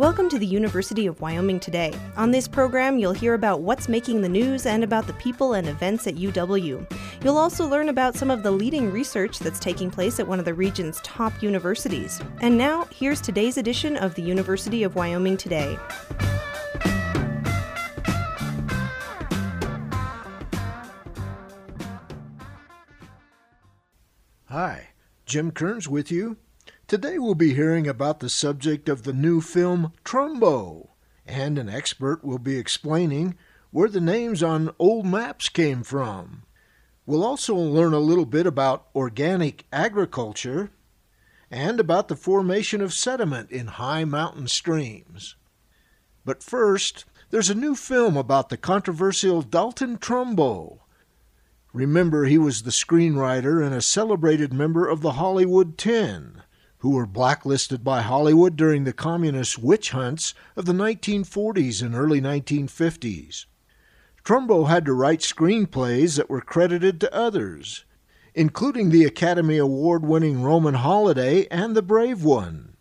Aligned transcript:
Welcome 0.00 0.30
to 0.30 0.38
the 0.38 0.46
University 0.46 1.06
of 1.06 1.20
Wyoming 1.20 1.60
Today. 1.60 1.92
On 2.16 2.30
this 2.30 2.48
program, 2.48 2.98
you'll 2.98 3.12
hear 3.12 3.34
about 3.34 3.60
what's 3.60 3.86
making 3.86 4.22
the 4.22 4.30
news 4.30 4.64
and 4.64 4.82
about 4.82 5.06
the 5.06 5.12
people 5.12 5.52
and 5.52 5.68
events 5.68 6.06
at 6.06 6.14
UW. 6.14 6.90
You'll 7.22 7.36
also 7.36 7.68
learn 7.68 7.90
about 7.90 8.14
some 8.14 8.30
of 8.30 8.42
the 8.42 8.50
leading 8.50 8.90
research 8.90 9.40
that's 9.40 9.60
taking 9.60 9.90
place 9.90 10.18
at 10.18 10.26
one 10.26 10.38
of 10.38 10.46
the 10.46 10.54
region's 10.54 11.02
top 11.02 11.42
universities. 11.42 12.18
And 12.40 12.56
now, 12.56 12.84
here's 12.84 13.20
today's 13.20 13.58
edition 13.58 13.98
of 13.98 14.14
the 14.14 14.22
University 14.22 14.84
of 14.84 14.94
Wyoming 14.94 15.36
Today. 15.36 15.78
Hi, 24.46 24.88
Jim 25.26 25.50
Kearns 25.50 25.86
with 25.86 26.10
you. 26.10 26.38
Today 26.90 27.20
we'll 27.20 27.36
be 27.36 27.54
hearing 27.54 27.86
about 27.86 28.18
the 28.18 28.28
subject 28.28 28.88
of 28.88 29.04
the 29.04 29.12
new 29.12 29.40
film 29.40 29.92
Trumbo, 30.04 30.88
and 31.24 31.56
an 31.56 31.68
expert 31.68 32.24
will 32.24 32.40
be 32.40 32.58
explaining 32.58 33.36
where 33.70 33.88
the 33.88 34.00
names 34.00 34.42
on 34.42 34.74
old 34.76 35.06
maps 35.06 35.48
came 35.48 35.84
from. 35.84 36.42
We'll 37.06 37.22
also 37.22 37.54
learn 37.54 37.92
a 37.92 38.00
little 38.00 38.26
bit 38.26 38.44
about 38.44 38.88
organic 38.92 39.66
agriculture 39.72 40.72
and 41.48 41.78
about 41.78 42.08
the 42.08 42.16
formation 42.16 42.80
of 42.80 42.92
sediment 42.92 43.52
in 43.52 43.68
high 43.68 44.04
mountain 44.04 44.48
streams. 44.48 45.36
But 46.24 46.42
first, 46.42 47.04
there's 47.30 47.50
a 47.50 47.54
new 47.54 47.76
film 47.76 48.16
about 48.16 48.48
the 48.48 48.56
controversial 48.56 49.42
Dalton 49.42 49.96
Trumbo. 49.96 50.80
Remember, 51.72 52.24
he 52.24 52.36
was 52.36 52.64
the 52.64 52.72
screenwriter 52.72 53.64
and 53.64 53.72
a 53.72 53.80
celebrated 53.80 54.52
member 54.52 54.88
of 54.88 55.02
the 55.02 55.12
Hollywood 55.12 55.78
Ten 55.78 56.42
who 56.80 56.90
were 56.90 57.06
blacklisted 57.06 57.84
by 57.84 58.00
Hollywood 58.00 58.56
during 58.56 58.84
the 58.84 58.92
communist 58.92 59.58
witch 59.58 59.90
hunts 59.90 60.34
of 60.56 60.64
the 60.64 60.72
1940s 60.72 61.82
and 61.82 61.94
early 61.94 62.20
1950s. 62.20 63.44
Trumbo 64.24 64.68
had 64.68 64.86
to 64.86 64.92
write 64.92 65.20
screenplays 65.20 66.16
that 66.16 66.30
were 66.30 66.40
credited 66.40 67.00
to 67.00 67.14
others, 67.14 67.84
including 68.34 68.90
the 68.90 69.04
Academy 69.04 69.58
Award 69.58 70.04
winning 70.04 70.42
Roman 70.42 70.74
Holiday 70.74 71.46
and 71.50 71.74
The 71.74 71.82
Brave 71.82 72.24
One. 72.24 72.76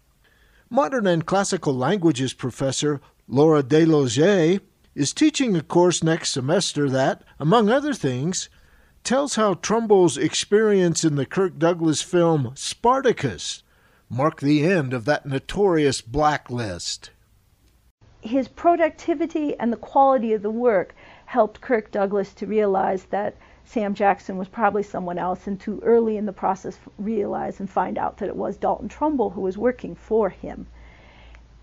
Modern 0.70 1.06
and 1.06 1.26
Classical 1.26 1.76
Languages 1.76 2.34
professor 2.34 3.02
Laura 3.28 3.62
Desloge 3.62 4.62
is 4.96 5.14
teaching 5.14 5.56
a 5.56 5.62
course 5.62 6.04
next 6.04 6.30
semester 6.30 6.90
that, 6.90 7.24
among 7.38 7.70
other 7.70 7.94
things, 7.94 8.50
tells 9.04 9.36
how 9.36 9.56
Trumbo's 9.56 10.18
experience 10.18 11.04
in 11.04 11.16
the 11.16 11.26
Kirk 11.26 11.58
Douglas 11.58 12.02
film 12.02 12.52
Spartacus 12.56 13.64
mark 14.10 14.42
the 14.42 14.66
end 14.66 14.94
of 14.94 15.06
that 15.06 15.26
notorious 15.26 16.02
blacklist. 16.02 17.12
His 18.22 18.48
productivity 18.48 19.58
and 19.60 19.72
the 19.72 19.78
quality 19.78 20.34
of 20.34 20.42
the 20.42 20.50
work 20.50 20.96
helped 21.26 21.62
Kirk 21.62 21.92
Douglas 21.92 22.34
to 22.34 22.48
realize 22.48 23.06
that 23.06 23.36
Sam 23.64 23.94
Jackson 23.94 24.38
was 24.38 24.48
probably 24.48 24.82
someone 24.82 25.20
else 25.20 25.46
and 25.46 25.60
too 25.60 25.80
early 25.86 26.18
in 26.18 26.26
the 26.26 26.34
process 26.34 26.80
realize 26.98 27.60
and 27.60 27.70
find 27.70 28.00
out 28.00 28.18
that 28.18 28.28
it 28.28 28.36
was 28.36 28.58
Dalton 28.58 28.90
Trumbo 28.90 29.32
who 29.32 29.42
was 29.42 29.60
working 29.60 29.94
for 29.94 30.30
him. 30.30 30.66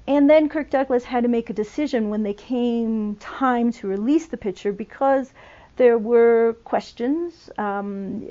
And 0.06 0.31
then 0.31 0.48
Kirk 0.48 0.70
Douglas 0.70 1.03
had 1.03 1.25
to 1.25 1.28
make 1.28 1.50
a 1.50 1.53
decision 1.53 2.10
when 2.10 2.22
they 2.22 2.33
came 2.33 3.16
time 3.16 3.72
to 3.72 3.88
release 3.88 4.27
the 4.27 4.36
picture 4.36 4.72
because 4.72 5.33
there 5.77 5.98
were 5.98 6.56
questions 6.62 7.50
um, 7.58 8.25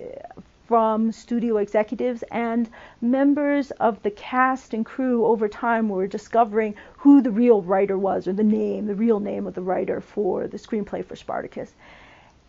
from 0.67 1.11
studio 1.11 1.57
executives 1.57 2.23
and 2.31 2.69
members 2.99 3.71
of 3.71 4.01
the 4.03 4.11
cast 4.11 4.73
and 4.73 4.85
crew 4.85 5.25
over 5.25 5.47
time 5.47 5.89
were 5.89 6.07
discovering 6.07 6.75
who 6.97 7.21
the 7.21 7.31
real 7.31 7.61
writer 7.61 7.97
was 7.97 8.27
or 8.27 8.33
the 8.33 8.43
name, 8.43 8.87
the 8.87 8.95
real 8.95 9.19
name 9.19 9.45
of 9.45 9.53
the 9.53 9.61
writer 9.61 10.01
for 10.01 10.47
the 10.47 10.57
screenplay 10.57 11.05
for 11.05 11.15
Spartacus. 11.15 11.73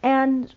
And 0.02 0.54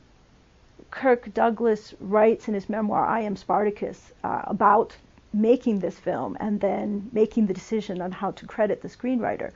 Kirk 0.92 1.34
Douglas 1.34 1.94
writes 2.00 2.48
in 2.48 2.54
his 2.54 2.70
memoir, 2.70 3.06
I 3.06 3.22
Am 3.22 3.36
Spartacus, 3.36 4.14
uh, 4.24 4.44
about 4.46 4.96
making 5.34 5.80
this 5.80 6.00
film 6.00 6.36
and 6.40 6.60
then 6.60 7.10
making 7.12 7.46
the 7.46 7.54
decision 7.54 8.02
on 8.02 8.12
how 8.12 8.32
to 8.32 8.48
credit 8.48 8.82
the 8.82 8.88
screenwriter. 8.88 9.52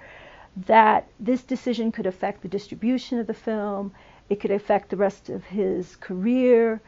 That 0.55 1.07
this 1.19 1.41
decision 1.41 1.91
could 1.91 2.05
affect 2.05 2.41
the 2.41 2.47
distribution 2.47 3.17
of 3.17 3.27
the 3.27 3.33
film, 3.33 3.93
it 4.29 4.39
could 4.39 4.51
affect 4.51 4.89
the 4.89 4.97
rest 4.97 5.29
of 5.29 5.45
his 5.45 5.95
career, 5.95 6.81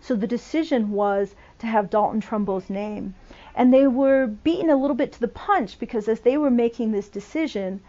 so 0.00 0.14
the 0.14 0.26
decision 0.26 0.92
was 0.92 1.34
to 1.58 1.66
have 1.66 1.90
Dalton 1.90 2.20
Trumbo's 2.20 2.70
name. 2.70 3.14
And 3.54 3.74
they 3.74 3.86
were 3.86 4.26
beaten 4.26 4.70
a 4.70 4.76
little 4.76 4.96
bit 4.96 5.12
to 5.12 5.20
the 5.20 5.28
punch 5.28 5.78
because 5.78 6.08
as 6.08 6.20
they 6.20 6.38
were 6.38 6.50
making 6.50 6.92
this 6.92 7.08
decision, 7.08 7.80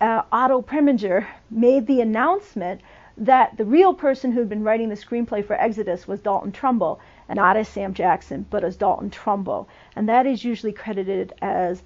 uh, 0.00 0.22
Otto 0.32 0.60
Preminger 0.62 1.26
made 1.50 1.86
the 1.86 2.00
announcement 2.00 2.80
that 3.16 3.56
the 3.56 3.64
real 3.64 3.94
person 3.94 4.32
who 4.32 4.40
had 4.40 4.48
been 4.48 4.64
writing 4.64 4.88
the 4.88 4.94
screenplay 4.94 5.44
for 5.44 5.54
Exodus 5.54 6.06
was 6.06 6.20
Dalton 6.20 6.52
Trumbo, 6.52 6.98
and 7.28 7.36
not 7.38 7.56
as 7.56 7.68
Sam 7.68 7.94
Jackson, 7.94 8.44
but 8.50 8.62
as 8.62 8.76
Dalton 8.76 9.10
Trumbo. 9.10 9.66
And 9.94 10.08
that 10.08 10.26
is 10.26 10.44
usually 10.44 10.72
credited 10.72 11.32
as 11.40 11.82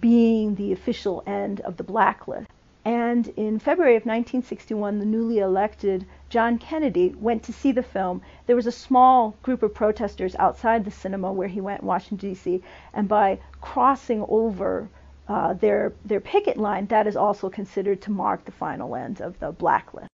being 0.00 0.56
the 0.56 0.72
official 0.72 1.22
end 1.26 1.60
of 1.60 1.76
the 1.76 1.84
blacklist. 1.84 2.50
And 2.84 3.28
in 3.36 3.58
February 3.58 3.96
of 3.96 4.02
1961, 4.02 4.98
the 4.98 5.06
newly 5.06 5.38
elected 5.38 6.04
John 6.28 6.58
Kennedy 6.58 7.14
went 7.18 7.42
to 7.44 7.52
see 7.52 7.72
the 7.72 7.82
film. 7.82 8.20
There 8.46 8.56
was 8.56 8.66
a 8.66 8.72
small 8.72 9.36
group 9.42 9.62
of 9.62 9.72
protesters 9.72 10.36
outside 10.36 10.84
the 10.84 10.90
cinema 10.90 11.32
where 11.32 11.48
he 11.48 11.62
went 11.62 11.80
in 11.80 11.86
Washington, 11.86 12.28
D.C., 12.28 12.62
and 12.92 13.08
by 13.08 13.38
crossing 13.62 14.24
over 14.28 14.88
uh, 15.28 15.54
their, 15.54 15.94
their 16.04 16.20
picket 16.20 16.58
line, 16.58 16.86
that 16.86 17.06
is 17.06 17.16
also 17.16 17.48
considered 17.48 18.02
to 18.02 18.10
mark 18.10 18.44
the 18.44 18.52
final 18.52 18.94
end 18.94 19.22
of 19.22 19.38
the 19.40 19.50
blacklist. 19.50 20.08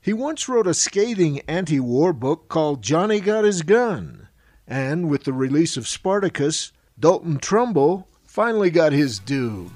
He 0.00 0.12
once 0.12 0.48
wrote 0.48 0.66
a 0.68 0.74
scathing 0.74 1.40
anti 1.48 1.80
war 1.80 2.12
book 2.12 2.48
called 2.48 2.82
Johnny 2.82 3.18
Got 3.20 3.44
His 3.44 3.62
Gun. 3.62 4.28
And 4.66 5.08
with 5.08 5.24
the 5.24 5.32
release 5.32 5.76
of 5.76 5.88
Spartacus, 5.88 6.72
Dalton 6.98 7.38
Trumbo 7.38 8.04
finally 8.24 8.70
got 8.70 8.92
his 8.92 9.18
due. 9.18 9.70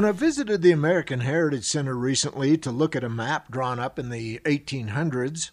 When 0.00 0.08
I 0.08 0.12
visited 0.12 0.62
the 0.62 0.72
American 0.72 1.20
Heritage 1.20 1.66
Center 1.66 1.94
recently 1.94 2.56
to 2.56 2.70
look 2.70 2.96
at 2.96 3.04
a 3.04 3.10
map 3.10 3.50
drawn 3.50 3.78
up 3.78 3.98
in 3.98 4.08
the 4.08 4.38
1800s, 4.46 5.50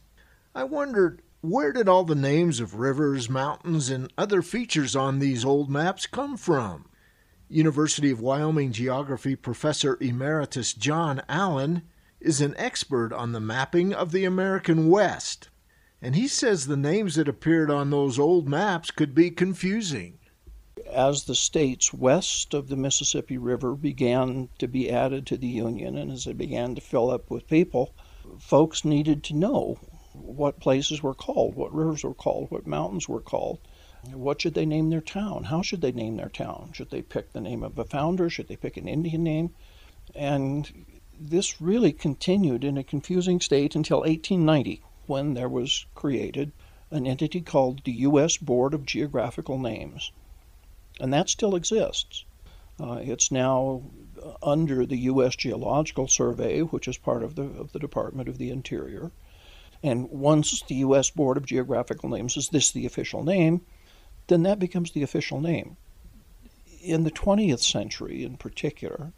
I 0.56 0.64
wondered 0.64 1.22
where 1.42 1.74
did 1.74 1.90
all 1.90 2.06
the 2.06 2.16
names 2.16 2.62
of 2.62 2.76
rivers, 2.76 3.30
mountains, 3.30 3.90
and 3.90 4.10
other 4.18 4.42
features 4.42 4.96
on 4.96 5.20
these 5.20 5.44
old 5.44 5.70
maps 5.70 6.08
come 6.08 6.38
from? 6.38 6.86
University 7.50 8.10
of 8.10 8.22
Wyoming 8.22 8.72
geography 8.72 9.36
professor 9.36 9.98
emeritus 10.00 10.74
John 10.74 11.22
Allen 11.28 11.82
is 12.22 12.40
an 12.40 12.56
expert 12.56 13.12
on 13.12 13.34
the 13.34 13.42
mapping 13.42 13.94
of 13.94 14.14
the 14.14 14.24
American 14.24 14.88
West, 14.90 15.50
and 16.02 16.16
he 16.16 16.30
says 16.30 16.68
the 16.68 16.78
names 16.78 17.16
that 17.16 17.28
appeared 17.28 17.70
on 17.70 17.90
those 17.90 18.18
old 18.18 18.48
maps 18.48 18.92
could 18.92 19.14
be 19.14 19.30
confusing 19.30 20.17
as 20.98 21.26
the 21.26 21.36
states 21.36 21.94
west 21.94 22.56
of 22.56 22.70
the 22.70 22.76
Mississippi 22.76 23.38
River 23.38 23.76
began 23.76 24.50
to 24.58 24.68
be 24.68 24.90
added 24.90 25.28
to 25.28 25.38
the 25.38 25.46
Union 25.46 25.96
and 25.96 26.12
as 26.12 26.26
they 26.26 26.34
began 26.34 26.74
to 26.74 26.82
fill 26.82 27.12
up 27.12 27.30
with 27.30 27.48
people, 27.48 27.94
folks 28.40 28.84
needed 28.84 29.24
to 29.24 29.36
know 29.36 29.78
what 30.14 30.60
places 30.60 31.04
were 31.04 31.14
called, 31.14 31.54
what 31.54 31.72
rivers 31.72 32.04
were 32.04 32.16
called, 32.16 32.50
what 32.50 32.66
mountains 32.66 33.08
were 33.08 33.22
called. 33.22 33.60
What 34.12 34.42
should 34.42 34.56
they 34.56 34.66
name 34.66 34.90
their 34.90 35.02
town? 35.02 35.44
How 35.44 35.62
should 35.62 35.82
they 35.82 35.92
name 35.92 36.18
their 36.18 36.30
town? 36.30 36.72
Should 36.74 36.90
they 36.90 37.04
pick 37.04 37.32
the 37.32 37.42
name 37.42 37.62
of 37.62 37.78
a 37.78 37.84
founder? 37.84 38.28
Should 38.28 38.48
they 38.48 38.56
pick 38.56 38.76
an 38.76 38.88
Indian 38.88 39.24
name? 39.24 39.52
And 40.16 40.84
this 41.20 41.62
really 41.62 41.94
continued 41.94 42.64
in 42.64 42.76
a 42.76 42.84
confusing 42.84 43.40
state 43.40 43.76
until 43.76 44.00
1890, 44.00 44.82
when 45.06 45.36
there 45.36 45.48
was 45.48 45.86
created 45.94 46.54
an 46.90 47.06
entity 47.06 47.42
called 47.42 47.84
the 47.84 47.92
U.S. 47.92 48.38
Board 48.38 48.74
of 48.74 48.84
Geographical 48.84 49.60
Names 49.60 50.12
and 51.00 51.14
that 51.14 51.30
still 51.30 51.56
exists. 51.56 52.26
Uh, 52.80 53.00
it's 53.02 53.32
now 53.32 53.82
under 54.42 54.86
the 54.86 54.98
U.S. 54.98 55.36
Geological 55.36 56.08
Survey, 56.08 56.62
which 56.62 56.88
is 56.88 56.98
part 56.98 57.24
of 57.24 57.36
the, 57.36 57.44
of 57.44 57.72
the 57.72 57.80
Department 57.80 58.30
of 58.30 58.38
the 58.38 58.50
Interior. 58.50 59.12
And 59.84 60.10
once 60.10 60.62
the 60.64 60.76
U.S. 60.76 61.10
Board 61.10 61.38
of 61.38 61.46
Geographical 61.46 62.10
Names 62.10 62.38
is 62.38 62.50
this 62.50 62.72
the 62.72 62.86
official 62.86 63.24
name, 63.24 63.62
then 64.28 64.44
that 64.44 64.60
becomes 64.60 64.92
the 64.92 65.04
official 65.04 65.40
name. 65.40 65.78
In 66.82 67.04
the 67.04 67.12
20th 67.12 67.60
century, 67.60 68.24
in 68.24 68.38
particular, 68.38 69.14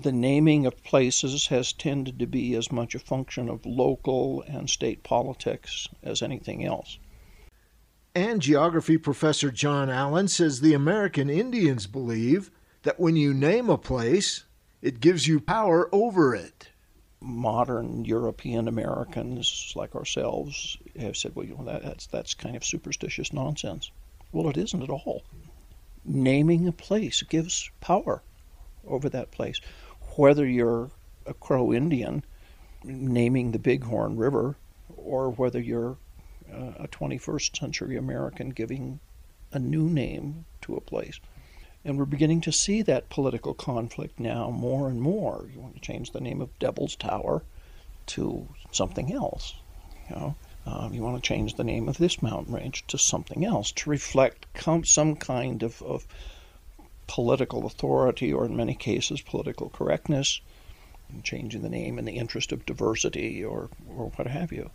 the 0.00 0.12
naming 0.12 0.66
of 0.66 0.82
places 0.82 1.46
has 1.48 1.72
tended 1.72 2.18
to 2.18 2.26
be 2.26 2.54
as 2.54 2.72
much 2.72 2.94
a 2.94 2.98
function 2.98 3.48
of 3.48 3.64
local 3.64 4.42
and 4.42 4.68
state 4.68 5.02
politics 5.02 5.88
as 6.02 6.22
anything 6.22 6.64
else. 6.64 6.98
And 8.14 8.40
geography 8.40 8.96
professor 8.96 9.50
John 9.50 9.90
Allen 9.90 10.28
says 10.28 10.60
the 10.60 10.74
American 10.74 11.28
Indians 11.28 11.86
believe 11.86 12.50
that 12.82 13.00
when 13.00 13.16
you 13.16 13.34
name 13.34 13.68
a 13.68 13.76
place, 13.78 14.44
it 14.82 15.00
gives 15.00 15.26
you 15.26 15.40
power 15.40 15.88
over 15.92 16.34
it. 16.34 16.68
modern 17.24 18.04
European 18.04 18.68
Americans 18.68 19.72
like 19.74 19.94
ourselves 19.94 20.76
have 20.98 21.16
said, 21.16 21.34
well, 21.34 21.46
you 21.46 21.56
know, 21.56 21.64
that, 21.64 21.82
that's 21.82 22.06
that's 22.06 22.34
kind 22.34 22.54
of 22.54 22.64
superstitious 22.64 23.32
nonsense. 23.32 23.90
Well, 24.32 24.48
it 24.50 24.56
isn't 24.56 24.82
at 24.82 24.90
all. 24.90 25.24
Naming 26.04 26.68
a 26.68 26.72
place 26.72 27.22
gives 27.22 27.70
power 27.80 28.22
over 28.86 29.08
that 29.08 29.30
place. 29.30 29.60
Whether 30.16 30.46
you're 30.46 30.90
a 31.26 31.34
Crow 31.34 31.72
Indian 31.72 32.22
naming 32.84 33.52
the 33.52 33.58
Bighorn 33.58 34.16
River, 34.16 34.56
or 34.96 35.30
whether 35.30 35.60
you're 35.60 35.96
a 36.78 36.88
21st 36.88 37.56
century 37.56 37.96
American 37.96 38.50
giving 38.50 39.00
a 39.52 39.58
new 39.58 39.88
name 39.88 40.44
to 40.62 40.76
a 40.76 40.80
place. 40.80 41.20
And 41.84 41.98
we're 41.98 42.06
beginning 42.06 42.40
to 42.42 42.52
see 42.52 42.82
that 42.82 43.10
political 43.10 43.52
conflict 43.52 44.18
now 44.18 44.50
more 44.50 44.88
and 44.88 45.00
more. 45.00 45.48
You 45.52 45.60
want 45.60 45.74
to 45.74 45.80
change 45.80 46.12
the 46.12 46.20
name 46.20 46.40
of 46.40 46.58
Devil's 46.58 46.96
Tower 46.96 47.42
to 48.06 48.48
something 48.72 49.12
else. 49.12 49.54
You 50.08 50.16
know, 50.16 50.36
um, 50.66 50.94
you 50.94 51.02
want 51.02 51.22
to 51.22 51.26
change 51.26 51.54
the 51.54 51.64
name 51.64 51.88
of 51.88 51.98
this 51.98 52.22
mountain 52.22 52.54
range 52.54 52.86
to 52.88 52.98
something 52.98 53.44
else 53.44 53.70
to 53.72 53.90
reflect 53.90 54.46
com- 54.54 54.84
some 54.84 55.16
kind 55.16 55.62
of, 55.62 55.82
of 55.82 56.06
political 57.06 57.66
authority, 57.66 58.32
or 58.32 58.46
in 58.46 58.56
many 58.56 58.74
cases, 58.74 59.20
political 59.20 59.68
correctness. 59.68 60.40
Changing 61.22 61.62
the 61.62 61.68
name 61.68 61.98
in 61.98 62.06
the 62.06 62.16
interest 62.16 62.50
of 62.50 62.66
diversity, 62.66 63.44
or 63.44 63.68
or 63.88 64.10
what 64.16 64.26
have 64.26 64.50
you. 64.52 64.70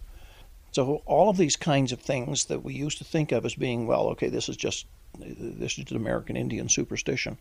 So 0.72 1.02
all 1.06 1.30
of 1.30 1.38
these 1.38 1.56
kinds 1.56 1.92
of 1.92 2.00
things 2.00 2.46
that 2.46 2.64
we 2.64 2.74
used 2.74 3.00
to 3.00 3.04
think 3.04 3.32
of 3.32 3.46
as 3.46 3.56
being, 3.56 3.88
well, 3.88 4.08
okay, 4.10 4.30
this 4.30 4.50
is 4.50 4.58
just 4.58 4.86
this 5.18 5.78
is 5.78 5.90
an 5.90 5.98
American 5.98 6.38
Indian 6.38 6.70
superstition. 6.70 7.38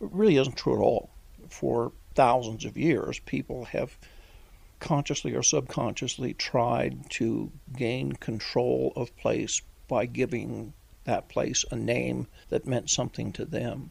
It 0.00 0.08
really 0.12 0.36
isn't 0.36 0.56
true 0.56 0.74
at 0.74 0.82
all. 0.82 1.10
For 1.48 1.92
thousands 2.14 2.64
of 2.64 2.76
years, 2.76 3.18
people 3.20 3.64
have 3.66 3.96
consciously 4.78 5.34
or 5.34 5.42
subconsciously 5.42 6.34
tried 6.34 7.08
to 7.10 7.50
gain 7.74 8.12
control 8.12 8.92
of 8.94 9.16
place 9.16 9.62
by 9.88 10.06
giving 10.06 10.74
that 11.04 11.28
place 11.28 11.64
a 11.70 11.76
name 11.76 12.26
that 12.50 12.66
meant 12.66 12.90
something 12.90 13.32
to 13.32 13.44
them. 13.44 13.90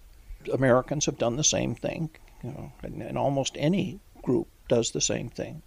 Americans 0.53 1.05
have 1.05 1.17
done 1.17 1.37
the 1.37 1.43
same 1.43 1.73
thing, 1.73 2.09
you 2.43 2.51
know, 2.51 2.71
and, 2.83 3.01
and 3.01 3.17
almost 3.17 3.55
any 3.57 3.99
group 4.21 4.47
does 4.67 4.91
the 4.91 5.01
same 5.01 5.29
thing. 5.29 5.61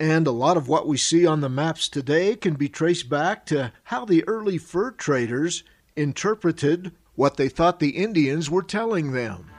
And 0.00 0.28
a 0.28 0.32
lot 0.32 0.56
of 0.56 0.68
what 0.68 0.86
we 0.86 0.96
see 0.96 1.26
on 1.26 1.40
the 1.40 1.48
maps 1.48 1.88
today 1.88 2.36
can 2.36 2.54
be 2.54 2.68
traced 2.68 3.08
back 3.08 3.44
to 3.46 3.72
how 3.84 4.04
the 4.04 4.26
early 4.28 4.56
fur 4.56 4.92
traders 4.92 5.64
interpreted 5.96 6.92
what 7.16 7.36
they 7.36 7.48
thought 7.48 7.80
the 7.80 7.90
Indians 7.90 8.48
were 8.48 8.62
telling 8.62 9.10
them. 9.10 9.50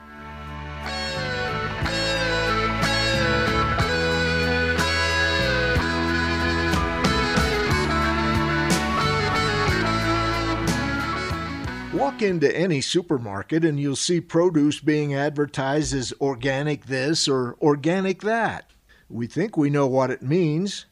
Walk 11.94 12.22
into 12.22 12.56
any 12.56 12.80
supermarket 12.80 13.66
and 13.66 13.78
you'll 13.78 13.98
see 13.98 14.22
produce 14.22 14.80
being 14.80 15.14
advertised 15.14 15.94
as 15.94 16.14
organic 16.22 16.86
this 16.86 17.28
or 17.28 17.58
organic 17.62 18.22
that. 18.22 18.70
We 19.10 19.26
think 19.26 19.58
we 19.58 19.72
know 19.72 19.88
what 19.88 20.12
it 20.12 20.22
means, 20.22 20.86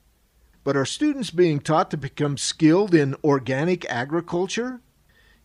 but 0.63 0.75
are 0.75 0.85
students 0.85 1.29
being 1.29 1.59
taught 1.59 1.91
to 1.91 1.97
become 1.97 2.35
skilled 2.35 2.95
in 2.95 3.15
organic 3.23 3.85
agriculture? 3.85 4.81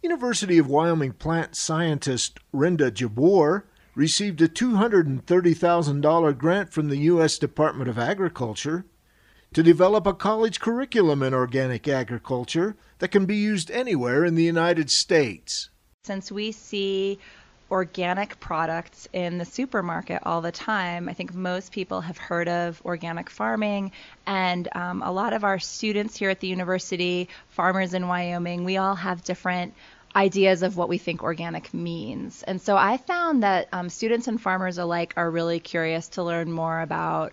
University 0.02 0.56
of 0.56 0.66
Wyoming 0.68 1.12
plant 1.12 1.54
scientist 1.54 2.40
Randa 2.50 2.90
Jabbour 2.90 3.66
received 3.94 4.40
a 4.40 4.48
$230,000 4.48 6.38
grant 6.38 6.72
from 6.72 6.88
the 6.88 6.96
U.S. 6.96 7.36
Department 7.38 7.90
of 7.90 7.98
Agriculture 7.98 8.86
to 9.52 9.62
develop 9.62 10.06
a 10.06 10.14
college 10.14 10.58
curriculum 10.58 11.22
in 11.22 11.34
organic 11.34 11.86
agriculture 11.86 12.74
that 13.00 13.10
can 13.10 13.26
be 13.26 13.36
used 13.36 13.70
anywhere 13.70 14.24
in 14.24 14.34
the 14.34 14.42
United 14.42 14.90
States. 14.90 15.68
Since 16.04 16.32
we 16.32 16.50
see 16.52 17.18
organic 17.72 18.38
products 18.38 19.08
in 19.14 19.38
the 19.38 19.46
supermarket 19.46 20.20
all 20.24 20.42
the 20.42 20.52
time. 20.52 21.08
I 21.08 21.14
think 21.14 21.34
most 21.34 21.72
people 21.72 22.02
have 22.02 22.18
heard 22.18 22.46
of 22.46 22.82
organic 22.84 23.30
farming, 23.30 23.92
and 24.26 24.68
um, 24.72 25.02
a 25.02 25.10
lot 25.10 25.32
of 25.32 25.42
our 25.42 25.58
students 25.58 26.14
here 26.18 26.28
at 26.28 26.38
the 26.40 26.48
university, 26.48 27.30
farmers 27.48 27.94
in 27.94 28.06
Wyoming, 28.06 28.64
we 28.64 28.76
all 28.76 28.94
have 28.94 29.24
different 29.24 29.72
ideas 30.14 30.62
of 30.62 30.76
what 30.76 30.90
we 30.90 30.98
think 30.98 31.22
organic 31.22 31.72
means. 31.72 32.42
And 32.42 32.60
so 32.60 32.76
I 32.76 32.98
found 32.98 33.42
that 33.42 33.68
um, 33.72 33.88
students 33.88 34.28
and 34.28 34.38
farmers 34.38 34.76
alike 34.76 35.14
are 35.16 35.30
really 35.30 35.58
curious 35.58 36.08
to 36.08 36.22
learn 36.22 36.52
more 36.52 36.78
about 36.78 37.32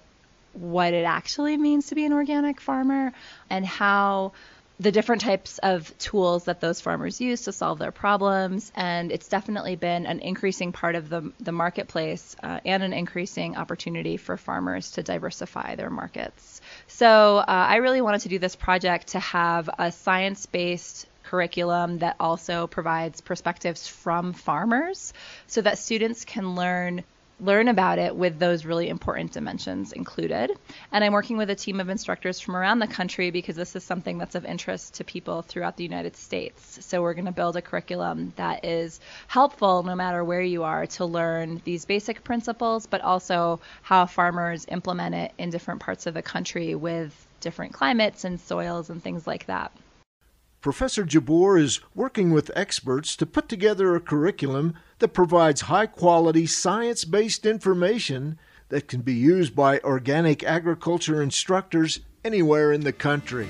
what 0.53 0.94
it 0.94 1.03
actually 1.03 1.57
means 1.57 1.88
to 1.88 1.95
be 1.95 2.06
an 2.06 2.13
organic 2.13 2.62
farmer 2.62 3.12
and 3.50 3.65
how 3.65 4.31
the 4.79 4.91
different 4.91 5.21
types 5.21 5.57
of 5.57 5.95
tools 5.97 6.45
that 6.45 6.61
those 6.61 6.79
farmers 6.79 7.19
use 7.19 7.43
to 7.43 7.51
solve 7.51 7.79
their 7.79 7.91
problems. 7.91 8.71
And 8.75 9.11
it's 9.11 9.27
definitely 9.27 9.75
been 9.75 10.05
an 10.05 10.19
increasing 10.19 10.71
part 10.71 10.95
of 10.95 11.09
the, 11.09 11.33
the 11.39 11.51
marketplace 11.51 12.35
uh, 12.41 12.59
and 12.63 12.81
an 12.81 12.93
increasing 12.93 13.57
opportunity 13.57 14.15
for 14.15 14.37
farmers 14.37 14.91
to 14.91 15.03
diversify 15.03 15.75
their 15.75 15.89
markets. 15.89 16.61
So 16.87 17.37
uh, 17.37 17.43
I 17.47 17.77
really 17.77 18.01
wanted 18.01 18.21
to 18.21 18.29
do 18.29 18.39
this 18.39 18.55
project 18.55 19.07
to 19.09 19.19
have 19.19 19.69
a 19.77 19.91
science 19.91 20.45
based 20.45 21.07
curriculum 21.23 21.99
that 21.99 22.15
also 22.19 22.65
provides 22.65 23.21
perspectives 23.21 23.87
from 23.87 24.33
farmers 24.33 25.13
so 25.47 25.61
that 25.61 25.77
students 25.77 26.25
can 26.25 26.55
learn 26.55 27.03
learn 27.39 27.68
about 27.68 28.00
it 28.00 28.15
with 28.15 28.39
those 28.39 28.65
really 28.65 28.89
important 28.89 29.31
dimensions 29.31 29.94
included. 29.94 30.51
And 30.91 31.03
I'm 31.03 31.13
working 31.13 31.38
with 31.38 31.50
a 31.50 31.56
team 31.56 31.80
of 31.80 31.89
instructors 31.89 32.39
from 32.39 32.56
around 32.56 32.80
the 32.80 32.88
country 32.88 33.31
because 33.31 33.56
this 33.56 33.75
is 33.75 33.83
something 33.83 34.18
that's 34.18 34.36
of 34.36 34.45
interest 34.45 34.95
to 34.95 35.03
people 35.03 35.41
throughout 35.41 35.77
the 35.77 35.83
United 35.83 36.15
States. 36.15 36.86
So 36.86 37.01
we're 37.01 37.13
going 37.13 37.25
to 37.25 37.31
build 37.31 37.56
a 37.56 37.62
curriculum 37.62 38.33
that 38.36 38.65
is 38.65 39.00
helpful 39.27 39.83
no 39.83 39.95
matter 39.95 40.24
where 40.24 40.41
you 40.41 40.63
are 40.63 40.86
to 40.88 41.06
learn 41.06 41.62
these 41.63 41.86
basic 41.86 42.24
principles, 42.24 42.86
but 42.86 43.01
also 43.01 43.59
how 43.81 44.06
farmers 44.06 44.65
implement 44.68 45.15
it 45.15 45.31
in 45.38 45.50
different 45.50 45.80
parts 45.80 46.07
of 46.07 46.13
the 46.13 46.21
country 46.21 46.75
with 46.75 47.27
different 47.39 47.74
climates 47.74 48.25
and 48.25 48.39
soils 48.39 48.89
and 48.89 49.01
things 49.01 49.25
like 49.25 49.45
that. 49.45 49.71
Professor 50.61 51.06
Jabbour 51.06 51.57
is 51.57 51.79
working 51.95 52.31
with 52.31 52.51
experts 52.53 53.15
to 53.15 53.25
put 53.25 53.47
together 53.47 53.95
a 53.95 54.01
curriculum 54.01 54.73
that 54.97 55.13
provides 55.13 55.61
high 55.61 55.85
quality 55.85 56.45
science 56.45 57.06
based 57.06 57.45
information 57.45 58.37
that 58.68 58.89
can 58.89 58.99
be 58.99 59.13
used 59.13 59.56
by 59.56 59.80
organic 59.80 60.44
agriculture 60.44 61.21
instructors 61.21 62.01
anywhere 62.25 62.73
in 62.73 62.81
the 62.81 62.92
country. 62.92 63.47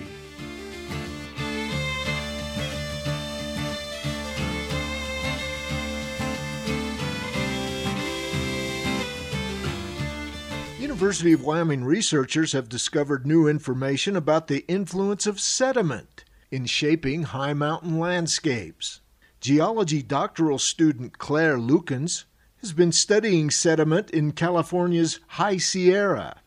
University 10.79 11.33
of 11.33 11.43
Wyoming 11.43 11.83
researchers 11.83 12.51
have 12.51 12.69
discovered 12.69 13.25
new 13.25 13.47
information 13.47 14.15
about 14.15 14.45
the 14.45 14.63
influence 14.67 15.25
of 15.25 15.39
sediment 15.39 16.18
in 16.51 16.65
shaping 16.65 17.23
high 17.23 17.53
mountain 17.53 17.99
landscapes. 17.99 19.01
Geology 19.39 20.01
doctoral 20.01 20.59
student 20.59 21.17
Claire 21.17 21.57
Lukens 21.57 22.25
has 22.61 22.73
been 22.73 22.91
studying 22.91 23.49
sediment 23.49 24.09
in 24.09 24.31
California's 24.31 25.19
High 25.27 25.57
Sierra. 25.57 26.41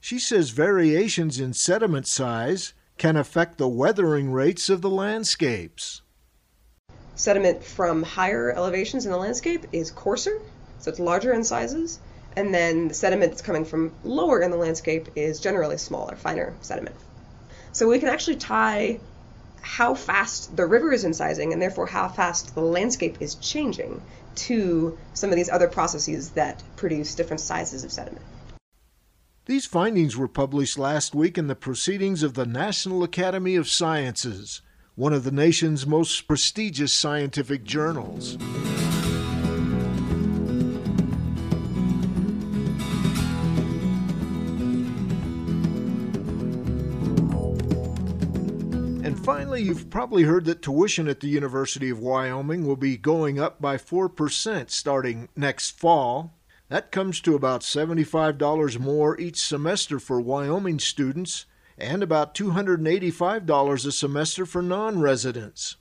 She 0.00 0.18
says 0.18 0.50
variations 0.50 1.40
in 1.40 1.52
sediment 1.52 2.06
size 2.06 2.72
can 2.96 3.16
affect 3.16 3.58
the 3.58 3.68
weathering 3.68 4.32
rates 4.32 4.68
of 4.68 4.80
the 4.80 4.90
landscapes. 4.90 6.02
Sediment 7.16 7.62
from 7.62 8.02
higher 8.02 8.52
elevations 8.52 9.04
in 9.04 9.12
the 9.12 9.18
landscape 9.18 9.66
is 9.72 9.90
coarser, 9.90 10.40
so 10.78 10.90
it's 10.90 11.00
larger 11.00 11.32
in 11.32 11.42
sizes, 11.42 11.98
and 12.36 12.54
then 12.54 12.88
the 12.88 12.94
sediment 12.94 13.32
that's 13.32 13.42
coming 13.42 13.64
from 13.64 13.92
lower 14.04 14.40
in 14.40 14.50
the 14.50 14.56
landscape 14.56 15.08
is 15.16 15.40
generally 15.40 15.76
smaller, 15.76 16.14
finer 16.14 16.54
sediment. 16.60 16.96
So 17.72 17.88
we 17.88 17.98
can 17.98 18.08
actually 18.08 18.36
tie 18.36 19.00
how 19.62 19.94
fast 19.94 20.56
the 20.56 20.66
river 20.66 20.92
is 20.92 21.04
incising 21.04 21.52
and 21.52 21.60
therefore 21.60 21.86
how 21.86 22.08
fast 22.08 22.54
the 22.54 22.60
landscape 22.60 23.16
is 23.20 23.34
changing 23.36 24.02
to 24.34 24.96
some 25.14 25.30
of 25.30 25.36
these 25.36 25.50
other 25.50 25.68
processes 25.68 26.30
that 26.30 26.62
produce 26.76 27.14
different 27.14 27.40
sizes 27.40 27.84
of 27.84 27.92
sediment. 27.92 28.24
These 29.46 29.66
findings 29.66 30.16
were 30.16 30.28
published 30.28 30.78
last 30.78 31.14
week 31.14 31.38
in 31.38 31.46
the 31.46 31.54
Proceedings 31.54 32.22
of 32.22 32.34
the 32.34 32.44
National 32.44 33.02
Academy 33.02 33.56
of 33.56 33.68
Sciences, 33.68 34.60
one 34.94 35.12
of 35.12 35.24
the 35.24 35.30
nation's 35.30 35.86
most 35.86 36.28
prestigious 36.28 36.92
scientific 36.92 37.64
journals. 37.64 38.36
Finally, 49.28 49.62
you've 49.62 49.90
probably 49.90 50.22
heard 50.22 50.46
that 50.46 50.62
tuition 50.62 51.06
at 51.06 51.20
the 51.20 51.28
University 51.28 51.90
of 51.90 51.98
Wyoming 51.98 52.66
will 52.66 52.76
be 52.76 52.96
going 52.96 53.38
up 53.38 53.60
by 53.60 53.76
4% 53.76 54.70
starting 54.70 55.28
next 55.36 55.78
fall. 55.78 56.32
That 56.70 56.90
comes 56.90 57.20
to 57.20 57.34
about 57.34 57.60
$75 57.60 58.78
more 58.78 59.20
each 59.20 59.38
semester 59.38 59.98
for 59.98 60.18
Wyoming 60.18 60.78
students 60.78 61.44
and 61.76 62.02
about 62.02 62.34
$285 62.34 63.86
a 63.86 63.92
semester 63.92 64.46
for 64.46 64.62
non 64.62 64.98
residents. 64.98 65.76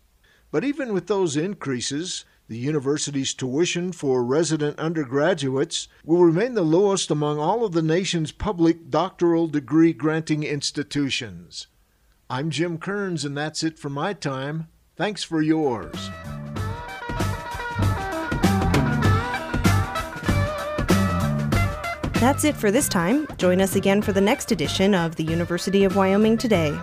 But 0.52 0.66
even 0.66 0.92
with 0.92 1.08
those 1.08 1.38
increases, 1.38 2.26
the 2.50 2.58
university's 2.58 3.34
tuition 3.34 3.94
for 3.94 4.26
resident 4.26 4.78
undergraduates 4.78 5.88
will 6.04 6.26
remain 6.26 6.54
the 6.54 6.64
lowest 6.64 7.10
among 7.10 7.40
all 7.40 7.64
of 7.64 7.72
the 7.72 7.82
nation's 7.82 8.34
public 8.34 8.90
doctoral 8.90 9.48
degree 9.48 9.94
granting 9.94 10.44
institutions. 10.44 11.68
I'm 12.30 12.50
Jim 12.50 12.78
Kearns, 12.78 13.24
and 13.24 13.38
that's 13.38 13.64
it 13.64 13.80
for 13.80 13.88
my 13.88 14.12
time. 14.12 14.68
Thanks 14.98 15.24
for 15.24 15.42
yours. 15.42 16.10
That's 22.20 22.44
it 22.44 22.58
for 22.58 22.70
this 22.70 22.90
time. 22.90 23.28
Join 23.38 23.62
us 23.62 23.78
again 23.78 24.02
for 24.02 24.12
the 24.12 24.20
next 24.20 24.52
edition 24.52 24.94
of 24.94 25.16
the 25.16 25.24
University 25.24 25.86
of 25.86 25.96
Wyoming 25.96 26.38
Today. 26.38 26.78